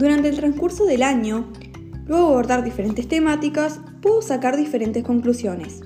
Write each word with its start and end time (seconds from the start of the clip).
Durante 0.00 0.30
el 0.30 0.36
transcurso 0.36 0.86
del 0.86 1.02
año, 1.02 1.52
luego 2.06 2.28
de 2.28 2.32
abordar 2.32 2.64
diferentes 2.64 3.06
temáticas, 3.06 3.80
puedo 4.00 4.22
sacar 4.22 4.56
diferentes 4.56 5.04
conclusiones. 5.04 5.82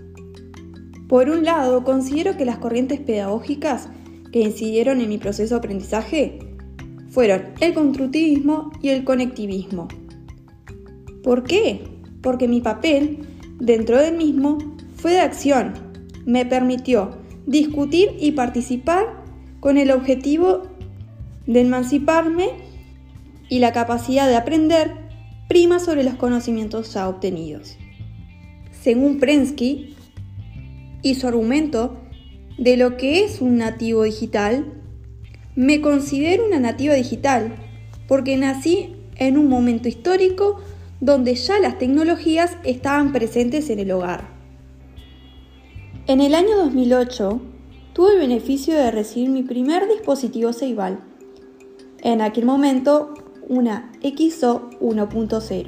Por 1.08 1.28
un 1.30 1.44
lado, 1.44 1.82
considero 1.82 2.36
que 2.36 2.44
las 2.44 2.58
corrientes 2.58 3.00
pedagógicas 3.00 3.88
que 4.30 4.38
incidieron 4.42 5.00
en 5.00 5.08
mi 5.08 5.18
proceso 5.18 5.56
de 5.56 5.58
aprendizaje 5.58 6.38
fueron 7.10 7.42
el 7.58 7.74
constructivismo 7.74 8.70
y 8.80 8.90
el 8.90 9.02
conectivismo. 9.02 9.88
¿Por 11.24 11.42
qué? 11.42 11.82
Porque 12.22 12.46
mi 12.46 12.60
papel 12.60 13.26
dentro 13.58 13.98
del 13.98 14.16
mismo 14.16 14.58
fue 14.94 15.14
de 15.14 15.20
acción. 15.22 15.72
Me 16.24 16.46
permitió 16.46 17.18
discutir 17.46 18.10
y 18.20 18.30
participar 18.30 19.24
con 19.58 19.76
el 19.76 19.90
objetivo 19.90 20.62
de 21.48 21.62
emanciparme 21.62 22.73
y 23.48 23.58
la 23.58 23.72
capacidad 23.72 24.28
de 24.28 24.36
aprender 24.36 24.92
prima 25.48 25.78
sobre 25.78 26.04
los 26.04 26.14
conocimientos 26.14 26.92
ya 26.94 27.08
obtenidos. 27.08 27.76
Según 28.70 29.18
Prensky 29.18 29.94
y 31.02 31.14
su 31.14 31.26
argumento 31.26 31.96
de 32.58 32.76
lo 32.76 32.96
que 32.96 33.24
es 33.24 33.40
un 33.40 33.58
nativo 33.58 34.02
digital, 34.02 34.64
me 35.56 35.80
considero 35.80 36.46
una 36.46 36.60
nativa 36.60 36.94
digital 36.94 37.54
porque 38.08 38.36
nací 38.36 38.96
en 39.16 39.38
un 39.38 39.48
momento 39.48 39.88
histórico 39.88 40.60
donde 41.00 41.34
ya 41.34 41.58
las 41.58 41.78
tecnologías 41.78 42.56
estaban 42.64 43.12
presentes 43.12 43.70
en 43.70 43.78
el 43.78 43.90
hogar. 43.90 44.28
En 46.06 46.20
el 46.20 46.34
año 46.34 46.56
2008 46.56 47.40
tuve 47.92 48.14
el 48.14 48.18
beneficio 48.18 48.74
de 48.74 48.90
recibir 48.90 49.30
mi 49.30 49.42
primer 49.42 49.88
dispositivo 49.88 50.52
Ceibal. 50.52 51.00
En 52.02 52.20
aquel 52.20 52.44
momento 52.44 53.14
una 53.48 53.90
XO 54.02 54.70
1.0. 54.80 55.66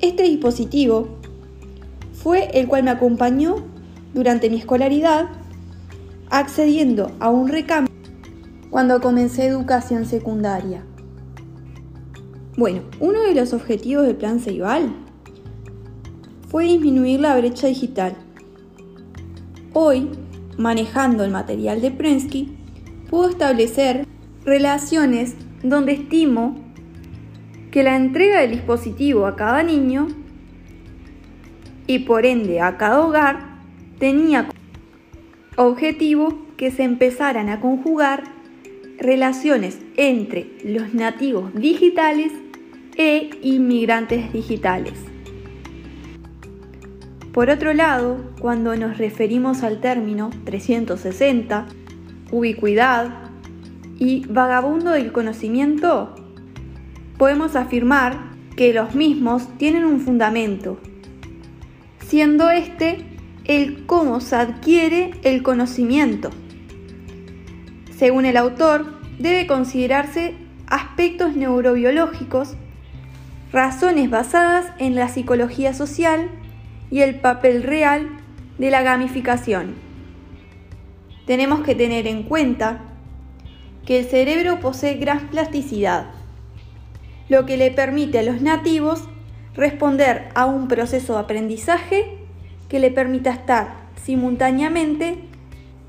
Este 0.00 0.22
dispositivo 0.22 1.08
fue 2.12 2.50
el 2.58 2.68
cual 2.68 2.84
me 2.84 2.90
acompañó 2.90 3.56
durante 4.14 4.50
mi 4.50 4.56
escolaridad, 4.56 5.28
accediendo 6.30 7.12
a 7.20 7.30
un 7.30 7.48
recambio 7.48 7.94
cuando 8.70 9.00
comencé 9.00 9.46
educación 9.46 10.04
secundaria. 10.04 10.84
Bueno, 12.56 12.82
uno 13.00 13.22
de 13.22 13.34
los 13.34 13.52
objetivos 13.52 14.06
del 14.06 14.16
plan 14.16 14.40
Ceibal 14.40 14.92
fue 16.48 16.64
disminuir 16.64 17.20
la 17.20 17.36
brecha 17.36 17.66
digital. 17.66 18.14
Hoy, 19.72 20.10
manejando 20.56 21.24
el 21.24 21.30
material 21.30 21.80
de 21.80 21.90
Prensky, 21.90 22.56
puedo 23.10 23.30
establecer 23.30 24.06
relaciones 24.44 25.34
donde 25.62 25.92
estimo 25.92 26.56
que 27.70 27.82
la 27.82 27.96
entrega 27.96 28.40
del 28.40 28.52
dispositivo 28.52 29.26
a 29.26 29.36
cada 29.36 29.62
niño 29.62 30.08
y 31.86 32.00
por 32.00 32.26
ende 32.26 32.60
a 32.60 32.76
cada 32.76 33.00
hogar 33.00 33.58
tenía 33.98 34.48
objetivo 35.56 36.46
que 36.56 36.70
se 36.70 36.84
empezaran 36.84 37.48
a 37.48 37.60
conjugar 37.60 38.24
relaciones 38.98 39.78
entre 39.96 40.50
los 40.64 40.94
nativos 40.94 41.54
digitales 41.54 42.32
e 42.96 43.30
inmigrantes 43.42 44.32
digitales. 44.32 44.94
Por 47.32 47.50
otro 47.50 47.72
lado, 47.72 48.18
cuando 48.40 48.74
nos 48.76 48.98
referimos 48.98 49.62
al 49.62 49.80
término 49.80 50.30
360, 50.44 51.66
ubicuidad, 52.32 53.27
y 53.98 54.24
vagabundo 54.26 54.90
del 54.92 55.12
conocimiento, 55.12 56.14
podemos 57.18 57.56
afirmar 57.56 58.30
que 58.56 58.72
los 58.72 58.94
mismos 58.94 59.48
tienen 59.58 59.84
un 59.84 60.00
fundamento, 60.00 60.78
siendo 62.06 62.50
este 62.50 63.04
el 63.44 63.86
cómo 63.86 64.20
se 64.20 64.36
adquiere 64.36 65.10
el 65.22 65.42
conocimiento. 65.42 66.30
Según 67.96 68.26
el 68.26 68.36
autor, 68.36 68.98
debe 69.18 69.46
considerarse 69.46 70.34
aspectos 70.66 71.34
neurobiológicos, 71.34 72.54
razones 73.52 74.10
basadas 74.10 74.66
en 74.78 74.94
la 74.94 75.08
psicología 75.08 75.72
social 75.74 76.28
y 76.90 77.00
el 77.00 77.16
papel 77.16 77.62
real 77.62 78.08
de 78.58 78.70
la 78.70 78.82
gamificación. 78.82 79.74
Tenemos 81.26 81.60
que 81.60 81.74
tener 81.74 82.06
en 82.06 82.22
cuenta 82.22 82.87
que 83.88 84.00
el 84.00 84.04
cerebro 84.04 84.60
posee 84.60 84.96
gran 84.96 85.30
plasticidad, 85.30 86.10
lo 87.30 87.46
que 87.46 87.56
le 87.56 87.70
permite 87.70 88.18
a 88.18 88.22
los 88.22 88.42
nativos 88.42 89.04
responder 89.54 90.28
a 90.34 90.44
un 90.44 90.68
proceso 90.68 91.14
de 91.14 91.20
aprendizaje 91.20 92.18
que 92.68 92.80
le 92.80 92.90
permita 92.90 93.30
estar 93.30 93.88
simultáneamente 94.04 95.20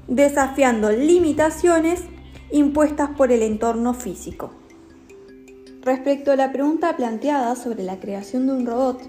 desafiando 0.07 0.93
limitaciones 0.93 2.03
impuestas 2.53 3.09
por 3.17 3.33
el 3.33 3.41
entorno 3.41 3.93
físico. 3.93 4.51
Respecto 5.81 6.31
a 6.31 6.37
la 6.37 6.53
pregunta 6.53 6.95
planteada 6.95 7.53
sobre 7.57 7.83
la 7.83 7.99
creación 7.99 8.47
de 8.47 8.53
un 8.53 8.65
robot, 8.65 9.01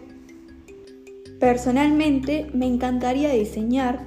personalmente 1.39 2.51
me 2.55 2.67
encantaría 2.67 3.31
diseñar 3.31 4.01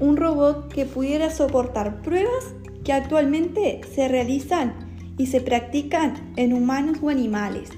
un 0.00 0.16
robot 0.16 0.66
que 0.66 0.84
pudiera 0.84 1.30
soportar 1.30 2.02
pruebas 2.02 2.56
que 2.86 2.92
actualmente 2.92 3.80
se 3.92 4.06
realizan 4.06 4.72
y 5.18 5.26
se 5.26 5.40
practican 5.40 6.32
en 6.36 6.52
humanos 6.52 6.98
o 7.02 7.08
animales. 7.08 7.70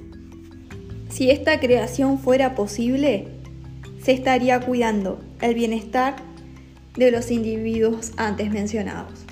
Si 1.09 1.31
esta 1.31 1.59
creación 1.61 2.19
fuera 2.19 2.55
posible, 2.55 3.29
se 4.03 4.13
estaría 4.13 4.61
cuidando 4.61 5.19
el 5.41 5.55
bienestar 5.55 6.17
de 6.95 7.11
los 7.11 7.31
individuos 7.31 8.13
antes 8.19 8.51
mencionados. 8.51 9.25